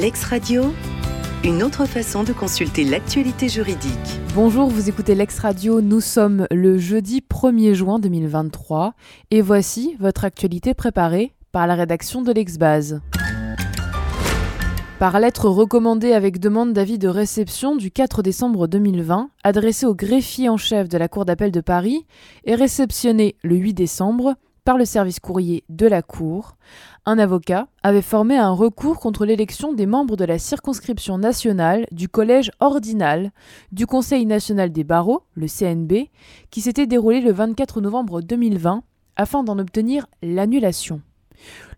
Lex 0.00 0.24
Radio, 0.24 0.72
une 1.44 1.62
autre 1.62 1.84
façon 1.84 2.24
de 2.24 2.32
consulter 2.32 2.84
l'actualité 2.84 3.50
juridique. 3.50 3.92
Bonjour, 4.34 4.70
vous 4.70 4.88
écoutez 4.88 5.14
Lex 5.14 5.38
Radio, 5.40 5.82
nous 5.82 6.00
sommes 6.00 6.46
le 6.50 6.78
jeudi 6.78 7.22
1er 7.30 7.74
juin 7.74 7.98
2023 7.98 8.94
et 9.30 9.42
voici 9.42 9.96
votre 10.00 10.24
actualité 10.24 10.72
préparée 10.72 11.34
par 11.52 11.66
la 11.66 11.74
rédaction 11.74 12.22
de 12.22 12.32
l'Exbase. 12.32 13.02
Par 14.98 15.20
lettre 15.20 15.50
recommandée 15.50 16.14
avec 16.14 16.40
demande 16.40 16.72
d'avis 16.72 16.98
de 16.98 17.08
réception 17.08 17.76
du 17.76 17.90
4 17.90 18.22
décembre 18.22 18.68
2020, 18.68 19.28
adressée 19.44 19.84
au 19.84 19.94
greffier 19.94 20.48
en 20.48 20.56
chef 20.56 20.88
de 20.88 20.96
la 20.96 21.08
Cour 21.08 21.26
d'appel 21.26 21.52
de 21.52 21.60
Paris 21.60 22.06
et 22.44 22.54
réceptionnée 22.54 23.36
le 23.42 23.56
8 23.56 23.74
décembre 23.74 24.34
par 24.64 24.78
le 24.78 24.84
service 24.84 25.20
courrier 25.20 25.64
de 25.68 25.86
la 25.86 26.02
Cour, 26.02 26.56
un 27.06 27.18
avocat 27.18 27.68
avait 27.82 28.02
formé 28.02 28.36
un 28.36 28.52
recours 28.52 29.00
contre 29.00 29.24
l'élection 29.24 29.72
des 29.72 29.86
membres 29.86 30.16
de 30.16 30.24
la 30.24 30.38
circonscription 30.38 31.18
nationale 31.18 31.86
du 31.92 32.08
collège 32.08 32.50
ordinal 32.60 33.32
du 33.72 33.86
Conseil 33.86 34.26
national 34.26 34.70
des 34.70 34.84
barreaux, 34.84 35.22
le 35.34 35.46
CNB, 35.46 36.08
qui 36.50 36.60
s'était 36.60 36.86
déroulé 36.86 37.20
le 37.20 37.32
24 37.32 37.80
novembre 37.80 38.20
2020 38.20 38.82
afin 39.16 39.42
d'en 39.42 39.58
obtenir 39.58 40.06
l'annulation. 40.22 41.00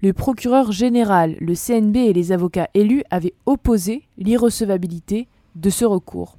Le 0.00 0.12
procureur 0.12 0.72
général, 0.72 1.36
le 1.41 1.55
CNB 1.55 1.96
et 1.96 2.12
les 2.12 2.33
avocats 2.33 2.69
élus 2.74 3.05
avaient 3.10 3.34
opposé 3.46 4.08
l'irrecevabilité 4.19 5.28
de 5.55 5.70
ce 5.70 5.84
recours. 5.84 6.38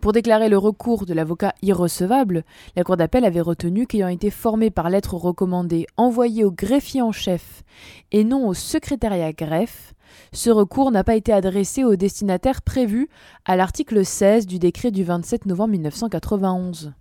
Pour 0.00 0.12
déclarer 0.12 0.48
le 0.48 0.56
recours 0.56 1.04
de 1.04 1.12
l'avocat 1.12 1.54
irrecevable, 1.60 2.44
la 2.74 2.84
Cour 2.84 2.96
d'appel 2.96 3.24
avait 3.24 3.42
retenu 3.42 3.86
qu'ayant 3.86 4.08
été 4.08 4.30
formé 4.30 4.70
par 4.70 4.88
lettre 4.88 5.14
recommandée 5.14 5.86
envoyée 5.98 6.42
au 6.42 6.50
greffier 6.50 7.02
en 7.02 7.12
chef 7.12 7.62
et 8.10 8.24
non 8.24 8.48
au 8.48 8.54
secrétariat 8.54 9.32
greffe, 9.32 9.92
ce 10.32 10.48
recours 10.50 10.90
n'a 10.90 11.04
pas 11.04 11.16
été 11.16 11.32
adressé 11.32 11.84
au 11.84 11.96
destinataire 11.96 12.62
prévu 12.62 13.08
à 13.44 13.56
l'article 13.56 14.04
16 14.04 14.46
du 14.46 14.58
décret 14.58 14.90
du 14.90 15.04
27 15.04 15.44
novembre 15.44 15.72
1991. 15.72 16.92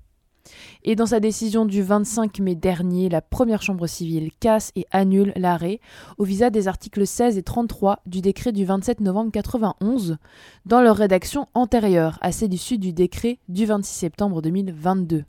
Et 0.83 0.95
dans 0.95 1.05
sa 1.05 1.19
décision 1.19 1.65
du 1.65 1.81
25 1.81 2.39
mai 2.39 2.55
dernier, 2.55 3.09
la 3.09 3.21
première 3.21 3.61
chambre 3.61 3.87
civile 3.87 4.31
casse 4.39 4.71
et 4.75 4.85
annule 4.91 5.33
l'arrêt 5.35 5.79
au 6.17 6.23
visa 6.23 6.49
des 6.49 6.67
articles 6.67 7.05
16 7.05 7.37
et 7.37 7.43
33 7.43 7.99
du 8.05 8.21
décret 8.21 8.51
du 8.51 8.65
27 8.65 9.01
novembre 9.01 9.31
91 9.31 10.17
dans 10.65 10.81
leur 10.81 10.95
rédaction 10.95 11.47
antérieure 11.53 12.17
à 12.21 12.31
celle 12.31 12.53
issue 12.53 12.77
du 12.77 12.93
décret 12.93 13.39
du 13.47 13.65
26 13.65 13.93
septembre 13.93 14.41
2022. 14.41 15.25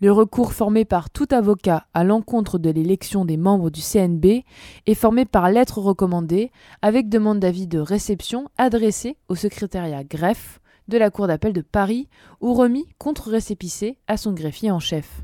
Le 0.00 0.12
recours 0.12 0.52
formé 0.52 0.84
par 0.84 1.08
tout 1.08 1.28
avocat 1.30 1.86
à 1.94 2.04
l'encontre 2.04 2.58
de 2.58 2.70
l'élection 2.70 3.24
des 3.24 3.38
membres 3.38 3.70
du 3.70 3.80
CNB 3.80 4.44
est 4.86 4.94
formé 4.94 5.24
par 5.24 5.50
lettre 5.50 5.78
recommandée 5.78 6.50
avec 6.82 7.08
demande 7.08 7.40
d'avis 7.40 7.66
de 7.66 7.78
réception 7.78 8.48
adressée 8.58 9.16
au 9.28 9.34
secrétariat 9.34 10.04
greffe 10.04 10.60
de 10.88 10.98
la 10.98 11.10
Cour 11.10 11.26
d'appel 11.26 11.52
de 11.52 11.60
Paris 11.60 12.08
ou 12.40 12.54
remis 12.54 12.86
contre 12.98 13.30
récépissé 13.30 13.98
à 14.06 14.16
son 14.16 14.32
greffier 14.32 14.70
en 14.70 14.80
chef. 14.80 15.20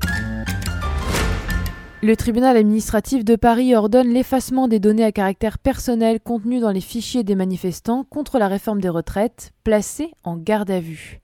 Le 2.03 2.17
tribunal 2.17 2.57
administratif 2.57 3.23
de 3.23 3.37
Paris 3.37 3.73
ordonne 3.73 4.09
l'effacement 4.09 4.67
des 4.67 4.79
données 4.79 5.05
à 5.05 5.13
caractère 5.13 5.57
personnel 5.57 6.19
contenues 6.19 6.59
dans 6.59 6.71
les 6.71 6.81
fichiers 6.81 7.23
des 7.23 7.35
manifestants 7.35 8.03
contre 8.03 8.39
la 8.39 8.49
réforme 8.49 8.81
des 8.81 8.89
retraites, 8.89 9.51
placés 9.63 10.11
en 10.25 10.35
garde 10.35 10.69
à 10.69 10.81
vue. 10.81 11.22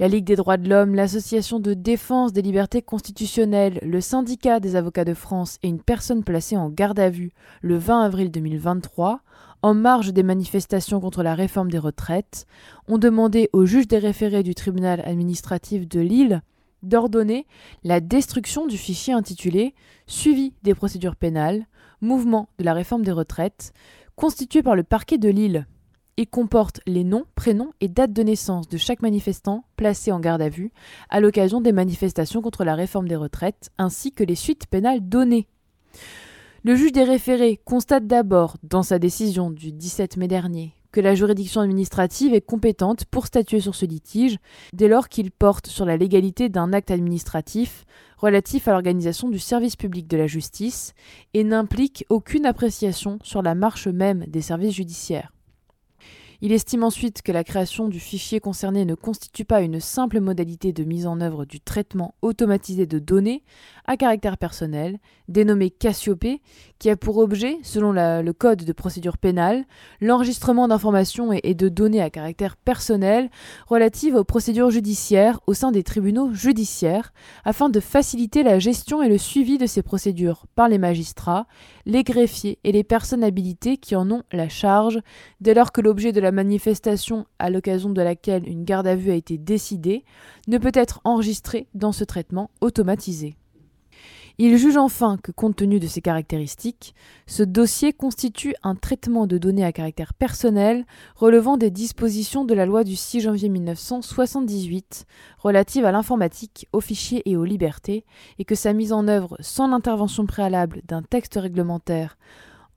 La 0.00 0.08
Ligue 0.08 0.24
des 0.24 0.34
droits 0.34 0.56
de 0.56 0.68
l'homme, 0.68 0.96
l'Association 0.96 1.60
de 1.60 1.72
défense 1.72 2.32
des 2.32 2.42
libertés 2.42 2.82
constitutionnelles, 2.82 3.78
le 3.82 4.00
syndicat 4.00 4.58
des 4.58 4.74
avocats 4.74 5.04
de 5.04 5.14
France 5.14 5.58
et 5.62 5.68
une 5.68 5.80
personne 5.80 6.24
placée 6.24 6.56
en 6.56 6.68
garde 6.68 6.98
à 6.98 7.10
vue 7.10 7.30
le 7.62 7.76
20 7.76 8.00
avril 8.02 8.30
2023 8.32 9.20
en 9.62 9.72
marge 9.72 10.12
des 10.12 10.24
manifestations 10.24 11.00
contre 11.00 11.22
la 11.22 11.34
réforme 11.34 11.70
des 11.70 11.78
retraites, 11.78 12.46
ont 12.88 12.98
demandé 12.98 13.48
au 13.52 13.66
juge 13.66 13.86
des 13.86 13.98
référés 13.98 14.42
du 14.42 14.54
tribunal 14.54 15.00
administratif 15.06 15.88
de 15.88 16.00
Lille 16.00 16.42
d'ordonner 16.82 17.46
la 17.82 18.00
destruction 18.00 18.66
du 18.66 18.76
fichier 18.76 19.14
intitulé 19.14 19.74
Suivi 20.06 20.52
des 20.64 20.74
procédures 20.74 21.16
pénales, 21.16 21.66
mouvement 22.02 22.48
de 22.58 22.64
la 22.64 22.74
réforme 22.74 23.04
des 23.04 23.12
retraites, 23.12 23.72
constitué 24.16 24.62
par 24.62 24.76
le 24.76 24.82
parquet 24.82 25.18
de 25.18 25.30
Lille. 25.30 25.66
Il 26.16 26.28
comporte 26.28 26.80
les 26.86 27.02
noms, 27.02 27.24
prénoms 27.34 27.72
et 27.80 27.88
dates 27.88 28.12
de 28.12 28.22
naissance 28.22 28.68
de 28.68 28.76
chaque 28.76 29.02
manifestant 29.02 29.64
placé 29.76 30.12
en 30.12 30.20
garde 30.20 30.42
à 30.42 30.48
vue 30.48 30.70
à 31.10 31.18
l'occasion 31.18 31.60
des 31.60 31.72
manifestations 31.72 32.40
contre 32.40 32.62
la 32.62 32.76
réforme 32.76 33.08
des 33.08 33.16
retraites, 33.16 33.70
ainsi 33.78 34.12
que 34.12 34.22
les 34.22 34.36
suites 34.36 34.68
pénales 34.68 35.08
données. 35.08 35.48
Le 36.62 36.76
juge 36.76 36.92
des 36.92 37.02
référés 37.02 37.60
constate 37.64 38.06
d'abord, 38.06 38.56
dans 38.62 38.84
sa 38.84 39.00
décision 39.00 39.50
du 39.50 39.72
17 39.72 40.16
mai 40.16 40.28
dernier, 40.28 40.74
que 40.92 41.00
la 41.00 41.16
juridiction 41.16 41.60
administrative 41.60 42.32
est 42.32 42.40
compétente 42.40 43.06
pour 43.06 43.26
statuer 43.26 43.58
sur 43.58 43.74
ce 43.74 43.84
litige 43.84 44.38
dès 44.72 44.86
lors 44.86 45.08
qu'il 45.08 45.32
porte 45.32 45.66
sur 45.66 45.84
la 45.84 45.96
légalité 45.96 46.48
d'un 46.48 46.72
acte 46.72 46.92
administratif 46.92 47.84
relatif 48.18 48.68
à 48.68 48.70
l'organisation 48.70 49.28
du 49.28 49.40
service 49.40 49.74
public 49.74 50.06
de 50.06 50.16
la 50.16 50.28
justice 50.28 50.94
et 51.34 51.42
n'implique 51.42 52.06
aucune 52.08 52.46
appréciation 52.46 53.18
sur 53.24 53.42
la 53.42 53.56
marche 53.56 53.88
même 53.88 54.24
des 54.28 54.40
services 54.40 54.76
judiciaires. 54.76 55.32
Il 56.46 56.52
estime 56.52 56.84
ensuite 56.84 57.22
que 57.22 57.32
la 57.32 57.42
création 57.42 57.88
du 57.88 57.98
fichier 57.98 58.38
concerné 58.38 58.84
ne 58.84 58.94
constitue 58.94 59.46
pas 59.46 59.62
une 59.62 59.80
simple 59.80 60.20
modalité 60.20 60.74
de 60.74 60.84
mise 60.84 61.06
en 61.06 61.22
œuvre 61.22 61.46
du 61.46 61.58
traitement 61.58 62.16
automatisé 62.20 62.84
de 62.84 62.98
données 62.98 63.42
à 63.86 63.96
caractère 63.96 64.36
personnel, 64.36 64.98
dénommé 65.28 65.70
Cassiopée, 65.70 66.42
qui 66.78 66.90
a 66.90 66.96
pour 66.96 67.16
objet, 67.16 67.56
selon 67.62 67.92
le 67.92 68.32
Code 68.32 68.64
de 68.64 68.72
procédure 68.74 69.16
pénale, 69.16 69.64
l'enregistrement 70.02 70.68
d'informations 70.68 71.32
et, 71.32 71.40
et 71.44 71.54
de 71.54 71.70
données 71.70 72.02
à 72.02 72.10
caractère 72.10 72.58
personnel 72.58 73.30
relatives 73.66 74.14
aux 74.14 74.24
procédures 74.24 74.70
judiciaires 74.70 75.40
au 75.46 75.54
sein 75.54 75.72
des 75.72 75.82
tribunaux 75.82 76.34
judiciaires, 76.34 77.14
afin 77.46 77.70
de 77.70 77.80
faciliter 77.80 78.42
la 78.42 78.58
gestion 78.58 79.02
et 79.02 79.08
le 79.08 79.16
suivi 79.16 79.56
de 79.56 79.64
ces 79.66 79.80
procédures 79.80 80.44
par 80.54 80.68
les 80.68 80.78
magistrats, 80.78 81.46
les 81.86 82.04
greffiers 82.04 82.58
et 82.64 82.72
les 82.72 82.84
personnes 82.84 83.24
habilitées 83.24 83.78
qui 83.78 83.96
en 83.96 84.10
ont 84.10 84.24
la 84.30 84.50
charge, 84.50 85.00
dès 85.40 85.54
lors 85.54 85.72
que 85.72 85.80
l'objet 85.80 86.12
de 86.12 86.20
la 86.20 86.33
manifestation 86.34 87.26
à 87.38 87.48
l'occasion 87.48 87.90
de 87.90 88.02
laquelle 88.02 88.46
une 88.48 88.64
garde 88.64 88.86
à 88.86 88.94
vue 88.94 89.10
a 89.10 89.14
été 89.14 89.38
décidée 89.38 90.04
ne 90.48 90.58
peut 90.58 90.72
être 90.74 91.00
enregistré 91.04 91.66
dans 91.74 91.92
ce 91.92 92.04
traitement 92.04 92.50
automatisé. 92.60 93.36
Il 94.36 94.56
juge 94.58 94.76
enfin 94.76 95.16
que, 95.22 95.30
compte 95.30 95.54
tenu 95.54 95.78
de 95.78 95.86
ces 95.86 96.00
caractéristiques, 96.00 96.92
ce 97.28 97.44
dossier 97.44 97.92
constitue 97.92 98.56
un 98.64 98.74
traitement 98.74 99.28
de 99.28 99.38
données 99.38 99.64
à 99.64 99.70
caractère 99.70 100.12
personnel 100.12 100.86
relevant 101.14 101.56
des 101.56 101.70
dispositions 101.70 102.44
de 102.44 102.52
la 102.52 102.66
loi 102.66 102.82
du 102.82 102.96
6 102.96 103.20
janvier 103.20 103.48
1978 103.48 105.06
relative 105.38 105.84
à 105.84 105.92
l'informatique, 105.92 106.66
aux 106.72 106.80
fichiers 106.80 107.22
et 107.30 107.36
aux 107.36 107.44
libertés, 107.44 108.04
et 108.40 108.44
que 108.44 108.56
sa 108.56 108.72
mise 108.72 108.92
en 108.92 109.06
œuvre 109.06 109.36
sans 109.38 109.68
l'intervention 109.68 110.26
préalable 110.26 110.82
d'un 110.84 111.02
texte 111.02 111.36
réglementaire 111.36 112.18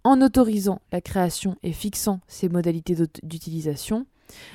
en 0.07 0.21
autorisant 0.21 0.79
la 0.93 1.01
création 1.01 1.57
et 1.63 1.73
fixant 1.73 2.21
ses 2.29 2.47
modalités 2.47 2.95
d'utilisation, 3.23 4.05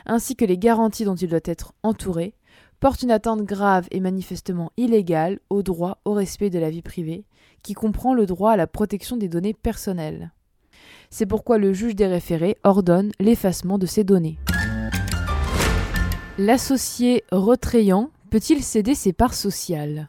ainsi 0.07 0.35
que 0.35 0.47
les 0.47 0.57
garanties 0.57 1.05
dont 1.05 1.15
il 1.15 1.29
doit 1.29 1.41
être 1.45 1.75
entouré, 1.83 2.33
porte 2.81 3.03
une 3.03 3.11
atteinte 3.11 3.43
grave 3.43 3.87
et 3.91 4.01
manifestement 4.01 4.73
illégale 4.79 5.41
au 5.51 5.63
droit 5.63 5.99
au 6.07 6.15
respect 6.15 6.49
de 6.49 6.59
la 6.59 6.71
vie 6.71 6.81
privée, 6.81 7.27
qui 7.63 7.75
comprend 7.75 8.15
le 8.15 8.25
droit 8.25 8.53
à 8.53 8.57
la 8.57 8.67
protection 8.67 9.19
des 9.19 9.29
données 9.29 9.53
personnelles. 9.53 10.33
C'est 11.11 11.27
pourquoi 11.27 11.59
le 11.59 11.75
juge 11.75 11.97
des 11.97 12.07
référés 12.07 12.57
ordonne 12.65 13.13
l'effacement 13.21 13.77
de 13.77 13.85
ces 13.85 14.05
données. 14.05 14.39
L'associé 16.39 17.25
retrayant 17.31 18.09
peut-il 18.31 18.63
céder 18.63 18.95
ses 18.95 19.13
parts 19.13 19.35
sociales? 19.35 20.09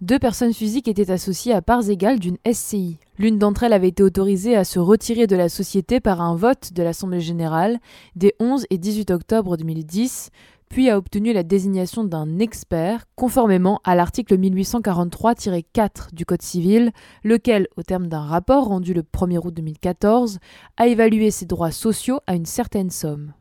Deux 0.00 0.18
personnes 0.18 0.52
physiques 0.52 0.88
étaient 0.88 1.10
associées 1.10 1.52
à 1.52 1.62
parts 1.62 1.88
égales 1.88 2.20
d'une 2.20 2.38
SCI. 2.50 2.98
L'une 3.18 3.38
d'entre 3.38 3.64
elles 3.64 3.72
avait 3.72 3.88
été 3.88 4.02
autorisée 4.02 4.56
à 4.56 4.64
se 4.64 4.78
retirer 4.78 5.26
de 5.26 5.36
la 5.36 5.48
société 5.48 6.00
par 6.00 6.20
un 6.20 6.36
vote 6.36 6.72
de 6.72 6.82
l'Assemblée 6.82 7.20
générale 7.20 7.78
des 8.14 8.34
11 8.38 8.66
et 8.70 8.78
18 8.78 9.10
octobre 9.10 9.56
2010, 9.56 10.30
puis 10.68 10.90
a 10.90 10.98
obtenu 10.98 11.32
la 11.32 11.42
désignation 11.42 12.04
d'un 12.04 12.38
expert, 12.38 13.06
conformément 13.16 13.80
à 13.84 13.94
l'article 13.94 14.38
1843-4 14.38 16.14
du 16.14 16.24
Code 16.26 16.42
civil, 16.42 16.92
lequel, 17.24 17.66
au 17.76 17.82
terme 17.82 18.06
d'un 18.06 18.20
rapport 18.20 18.66
rendu 18.66 18.94
le 18.94 19.02
1er 19.02 19.38
août 19.44 19.54
2014, 19.54 20.38
a 20.76 20.86
évalué 20.86 21.30
ses 21.30 21.46
droits 21.46 21.70
sociaux 21.70 22.20
à 22.26 22.34
une 22.34 22.46
certaine 22.46 22.90
somme. 22.90 23.32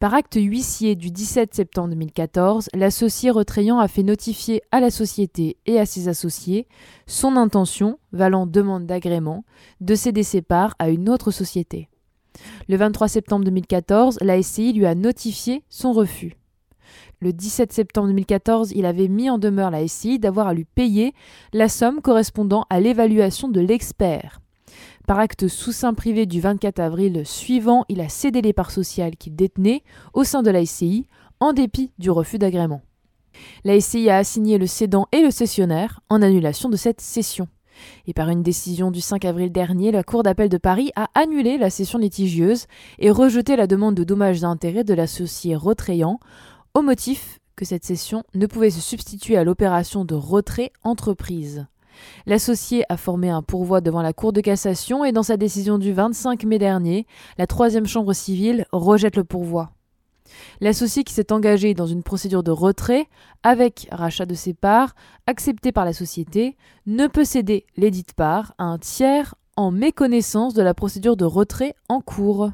Par 0.00 0.14
acte 0.14 0.38
huissier 0.40 0.96
du 0.96 1.10
17 1.10 1.52
septembre 1.52 1.90
2014, 1.90 2.70
l'associé 2.72 3.28
retrayant 3.30 3.80
a 3.80 3.86
fait 3.86 4.02
notifier 4.02 4.62
à 4.72 4.80
la 4.80 4.90
société 4.90 5.58
et 5.66 5.78
à 5.78 5.84
ses 5.84 6.08
associés 6.08 6.66
son 7.06 7.36
intention, 7.36 7.98
valant 8.10 8.46
demande 8.46 8.86
d'agrément, 8.86 9.44
de 9.82 9.94
céder 9.94 10.22
ses 10.22 10.40
parts 10.40 10.74
à 10.78 10.88
une 10.88 11.10
autre 11.10 11.30
société. 11.30 11.90
Le 12.66 12.78
23 12.78 13.08
septembre 13.08 13.44
2014, 13.44 14.20
la 14.22 14.42
SCI 14.42 14.72
lui 14.72 14.86
a 14.86 14.94
notifié 14.94 15.64
son 15.68 15.92
refus. 15.92 16.34
Le 17.20 17.34
17 17.34 17.70
septembre 17.70 18.06
2014, 18.06 18.72
il 18.74 18.86
avait 18.86 19.08
mis 19.08 19.28
en 19.28 19.36
demeure 19.36 19.70
la 19.70 19.86
SCI 19.86 20.18
d'avoir 20.18 20.46
à 20.46 20.54
lui 20.54 20.64
payer 20.64 21.12
la 21.52 21.68
somme 21.68 22.00
correspondant 22.00 22.64
à 22.70 22.80
l'évaluation 22.80 23.50
de 23.50 23.60
l'expert. 23.60 24.40
Par 25.10 25.18
acte 25.18 25.48
sous 25.48 25.72
sein 25.72 25.92
privé 25.92 26.24
du 26.24 26.40
24 26.40 26.78
avril 26.78 27.26
suivant, 27.26 27.84
il 27.88 28.00
a 28.00 28.08
cédé 28.08 28.42
les 28.42 28.52
parts 28.52 28.70
sociales 28.70 29.16
qu'il 29.16 29.34
détenait 29.34 29.82
au 30.14 30.22
sein 30.22 30.40
de 30.40 30.52
la 30.52 30.64
SCI, 30.64 31.08
en 31.40 31.52
dépit 31.52 31.90
du 31.98 32.12
refus 32.12 32.38
d'agrément. 32.38 32.80
La 33.64 33.80
SCI 33.80 34.08
a 34.08 34.18
assigné 34.18 34.56
le 34.56 34.68
cédant 34.68 35.08
et 35.10 35.20
le 35.20 35.32
cessionnaire 35.32 35.98
en 36.10 36.22
annulation 36.22 36.68
de 36.68 36.76
cette 36.76 37.00
cession. 37.00 37.48
Et 38.06 38.14
par 38.14 38.28
une 38.28 38.44
décision 38.44 38.92
du 38.92 39.00
5 39.00 39.24
avril 39.24 39.50
dernier, 39.50 39.90
la 39.90 40.04
Cour 40.04 40.22
d'appel 40.22 40.48
de 40.48 40.58
Paris 40.58 40.92
a 40.94 41.08
annulé 41.16 41.58
la 41.58 41.70
cession 41.70 41.98
litigieuse 41.98 42.66
et 43.00 43.10
rejeté 43.10 43.56
la 43.56 43.66
demande 43.66 43.96
de 43.96 44.04
dommages 44.04 44.42
d'intérêt 44.42 44.84
de 44.84 44.94
l'associé 44.94 45.56
retrayant 45.56 46.20
au 46.72 46.82
motif 46.82 47.40
que 47.56 47.64
cette 47.64 47.84
cession 47.84 48.22
ne 48.36 48.46
pouvait 48.46 48.70
se 48.70 48.80
substituer 48.80 49.36
à 49.36 49.42
l'opération 49.42 50.04
de 50.04 50.14
retrait 50.14 50.70
entreprise. 50.84 51.66
L'associé 52.26 52.84
a 52.88 52.96
formé 52.96 53.30
un 53.30 53.42
pourvoi 53.42 53.80
devant 53.80 54.02
la 54.02 54.12
Cour 54.12 54.32
de 54.32 54.40
cassation 54.40 55.04
et 55.04 55.12
dans 55.12 55.22
sa 55.22 55.36
décision 55.36 55.78
du 55.78 55.92
25 55.92 56.44
mai 56.44 56.58
dernier, 56.58 57.06
la 57.38 57.46
troisième 57.46 57.86
chambre 57.86 58.12
civile 58.12 58.66
rejette 58.72 59.16
le 59.16 59.24
pourvoi. 59.24 59.70
L'associé 60.60 61.04
qui 61.04 61.12
s'est 61.12 61.32
engagé 61.32 61.74
dans 61.74 61.86
une 61.86 62.02
procédure 62.02 62.42
de 62.42 62.50
retrait 62.50 63.06
avec 63.42 63.88
rachat 63.90 64.26
de 64.26 64.34
ses 64.34 64.54
parts, 64.54 64.94
acceptée 65.26 65.72
par 65.72 65.84
la 65.84 65.92
société, 65.92 66.56
ne 66.86 67.06
peut 67.06 67.24
céder 67.24 67.66
les 67.76 67.90
dites 67.90 68.14
parts 68.14 68.54
à 68.58 68.64
un 68.64 68.78
tiers 68.78 69.34
en 69.56 69.70
méconnaissance 69.70 70.54
de 70.54 70.62
la 70.62 70.74
procédure 70.74 71.16
de 71.16 71.24
retrait 71.24 71.74
en 71.88 72.00
cours. 72.00 72.50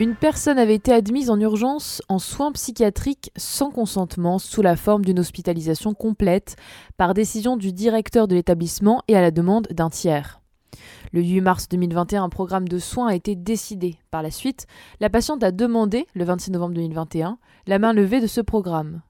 Une 0.00 0.16
personne 0.16 0.58
avait 0.58 0.74
été 0.74 0.92
admise 0.92 1.30
en 1.30 1.38
urgence 1.38 2.02
en 2.08 2.18
soins 2.18 2.50
psychiatriques 2.52 3.30
sans 3.36 3.70
consentement 3.70 4.38
sous 4.38 4.62
la 4.62 4.74
forme 4.74 5.04
d'une 5.04 5.20
hospitalisation 5.20 5.94
complète 5.94 6.56
par 6.96 7.14
décision 7.14 7.56
du 7.56 7.72
directeur 7.72 8.26
de 8.26 8.34
l'établissement 8.34 9.02
et 9.06 9.16
à 9.16 9.20
la 9.20 9.30
demande 9.30 9.68
d'un 9.70 9.90
tiers. 9.90 10.40
Le 11.12 11.20
8 11.20 11.42
mars 11.42 11.68
2021, 11.68 12.24
un 12.24 12.28
programme 12.30 12.66
de 12.66 12.78
soins 12.78 13.08
a 13.08 13.14
été 13.14 13.36
décidé. 13.36 13.96
Par 14.10 14.22
la 14.22 14.30
suite, 14.30 14.66
la 14.98 15.10
patiente 15.10 15.44
a 15.44 15.52
demandé, 15.52 16.06
le 16.14 16.24
26 16.24 16.52
novembre 16.52 16.74
2021, 16.74 17.38
la 17.66 17.78
main 17.78 17.92
levée 17.92 18.20
de 18.20 18.26
ce 18.26 18.40
programme. 18.40 19.02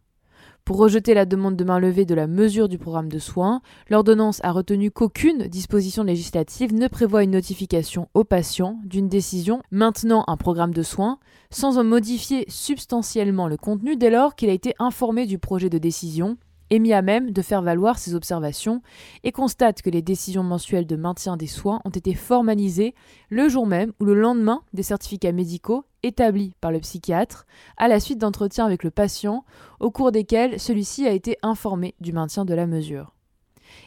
Pour 0.64 0.76
rejeter 0.76 1.12
la 1.12 1.26
demande 1.26 1.56
de 1.56 1.64
main 1.64 1.80
levée 1.80 2.04
de 2.04 2.14
la 2.14 2.28
mesure 2.28 2.68
du 2.68 2.78
programme 2.78 3.10
de 3.10 3.18
soins, 3.18 3.62
l'ordonnance 3.90 4.38
a 4.44 4.52
retenu 4.52 4.92
qu'aucune 4.92 5.48
disposition 5.48 6.04
législative 6.04 6.72
ne 6.72 6.86
prévoit 6.86 7.24
une 7.24 7.32
notification 7.32 8.08
au 8.14 8.22
patient 8.22 8.78
d'une 8.84 9.08
décision 9.08 9.60
maintenant 9.72 10.22
un 10.28 10.36
programme 10.36 10.72
de 10.72 10.84
soins, 10.84 11.18
sans 11.50 11.78
en 11.78 11.84
modifier 11.84 12.44
substantiellement 12.46 13.48
le 13.48 13.56
contenu 13.56 13.96
dès 13.96 14.10
lors 14.10 14.36
qu'il 14.36 14.50
a 14.50 14.52
été 14.52 14.72
informé 14.78 15.26
du 15.26 15.36
projet 15.36 15.68
de 15.68 15.78
décision 15.78 16.36
est 16.70 16.78
mis 16.78 16.92
à 16.92 17.02
même 17.02 17.30
de 17.30 17.42
faire 17.42 17.62
valoir 17.62 17.98
ses 17.98 18.14
observations 18.14 18.82
et 19.24 19.32
constate 19.32 19.82
que 19.82 19.90
les 19.90 20.02
décisions 20.02 20.42
mensuelles 20.42 20.86
de 20.86 20.96
maintien 20.96 21.36
des 21.36 21.46
soins 21.46 21.80
ont 21.84 21.90
été 21.90 22.14
formalisées 22.14 22.94
le 23.28 23.48
jour 23.48 23.66
même 23.66 23.92
ou 24.00 24.04
le 24.04 24.14
lendemain 24.14 24.62
des 24.72 24.82
certificats 24.82 25.32
médicaux 25.32 25.84
établis 26.02 26.54
par 26.60 26.72
le 26.72 26.80
psychiatre 26.80 27.46
à 27.76 27.88
la 27.88 28.00
suite 28.00 28.18
d'entretiens 28.18 28.66
avec 28.66 28.84
le 28.84 28.90
patient 28.90 29.44
au 29.80 29.90
cours 29.90 30.12
desquels 30.12 30.58
celui-ci 30.58 31.06
a 31.06 31.12
été 31.12 31.36
informé 31.42 31.94
du 32.00 32.12
maintien 32.12 32.44
de 32.44 32.54
la 32.54 32.66
mesure. 32.66 33.14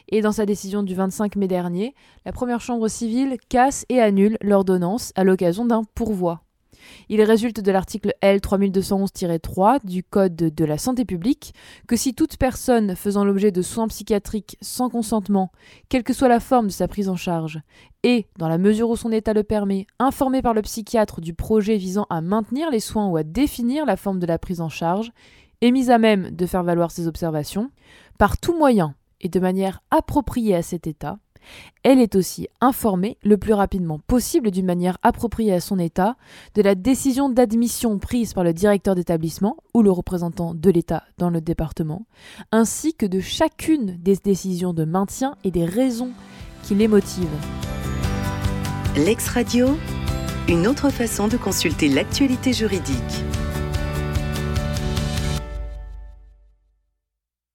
Et 0.08 0.20
dans 0.20 0.32
sa 0.32 0.46
décision 0.46 0.82
du 0.82 0.94
25 0.94 1.36
mai 1.36 1.48
dernier, 1.48 1.94
la 2.24 2.32
première 2.32 2.60
chambre 2.60 2.88
civile 2.88 3.36
casse 3.48 3.84
et 3.88 4.00
annule 4.00 4.36
l'ordonnance 4.40 5.12
à 5.16 5.24
l'occasion 5.24 5.64
d'un 5.64 5.84
pourvoi. 5.94 6.45
Il 7.08 7.22
résulte 7.22 7.60
de 7.60 7.72
l'article 7.72 8.14
L 8.20 8.38
3211-3 8.38 9.84
du 9.84 10.02
Code 10.02 10.36
de 10.36 10.64
la 10.64 10.78
santé 10.78 11.04
publique 11.04 11.54
que 11.86 11.96
si 11.96 12.14
toute 12.14 12.36
personne 12.36 12.96
faisant 12.96 13.24
l'objet 13.24 13.52
de 13.52 13.62
soins 13.62 13.88
psychiatriques 13.88 14.56
sans 14.60 14.88
consentement, 14.88 15.50
quelle 15.88 16.04
que 16.04 16.12
soit 16.12 16.28
la 16.28 16.40
forme 16.40 16.66
de 16.66 16.72
sa 16.72 16.88
prise 16.88 17.08
en 17.08 17.16
charge, 17.16 17.60
est, 18.02 18.28
dans 18.38 18.48
la 18.48 18.58
mesure 18.58 18.90
où 18.90 18.96
son 18.96 19.12
état 19.12 19.32
le 19.32 19.42
permet, 19.42 19.86
informée 19.98 20.42
par 20.42 20.54
le 20.54 20.62
psychiatre 20.62 21.20
du 21.20 21.34
projet 21.34 21.76
visant 21.76 22.06
à 22.10 22.20
maintenir 22.20 22.70
les 22.70 22.80
soins 22.80 23.08
ou 23.08 23.16
à 23.16 23.22
définir 23.22 23.86
la 23.86 23.96
forme 23.96 24.20
de 24.20 24.26
la 24.26 24.38
prise 24.38 24.60
en 24.60 24.68
charge, 24.68 25.12
est 25.60 25.70
mise 25.70 25.90
à 25.90 25.98
même 25.98 26.30
de 26.30 26.46
faire 26.46 26.62
valoir 26.62 26.90
ses 26.90 27.06
observations, 27.06 27.70
par 28.18 28.38
tout 28.38 28.56
moyen 28.56 28.94
et 29.20 29.28
de 29.28 29.40
manière 29.40 29.82
appropriée 29.90 30.54
à 30.54 30.62
cet 30.62 30.86
état, 30.86 31.18
elle 31.82 32.00
est 32.00 32.16
aussi 32.16 32.48
informée 32.60 33.16
le 33.22 33.36
plus 33.36 33.52
rapidement 33.52 34.00
possible 34.06 34.50
d'une 34.50 34.66
manière 34.66 34.98
appropriée 35.02 35.52
à 35.52 35.60
son 35.60 35.78
état 35.78 36.16
de 36.54 36.62
la 36.62 36.74
décision 36.74 37.28
d'admission 37.28 37.98
prise 37.98 38.34
par 38.34 38.44
le 38.44 38.52
directeur 38.52 38.94
d'établissement 38.94 39.56
ou 39.74 39.82
le 39.82 39.90
représentant 39.90 40.54
de 40.54 40.70
l'État 40.70 41.04
dans 41.18 41.30
le 41.30 41.40
département, 41.40 42.06
ainsi 42.50 42.94
que 42.94 43.06
de 43.06 43.20
chacune 43.20 43.96
des 43.98 44.16
décisions 44.16 44.72
de 44.72 44.84
maintien 44.84 45.36
et 45.44 45.50
des 45.50 45.64
raisons 45.64 46.10
qui 46.62 46.74
les 46.74 46.88
motivent. 46.88 47.28
L'ex-radio, 48.96 49.68
une 50.48 50.66
autre 50.66 50.90
façon 50.90 51.28
de 51.28 51.36
consulter 51.36 51.88
l'actualité 51.88 52.52
juridique. 52.52 53.24